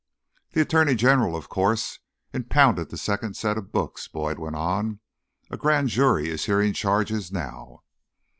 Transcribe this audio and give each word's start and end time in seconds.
"The 0.53 0.61
attorney 0.61 0.95
general, 0.95 1.35
of 1.35 1.47
course, 1.47 1.99
impounded 2.33 2.89
the 2.89 2.97
second 2.97 3.35
set 3.37 3.55
of 3.55 3.71
books," 3.71 4.07
Boyd 4.07 4.39
went 4.39 4.55
on. 4.55 4.99
"A 5.51 5.57
grand 5.57 5.89
jury 5.89 6.27
is 6.29 6.45
hearing 6.47 6.73
charges 6.73 7.31
now." 7.31 7.83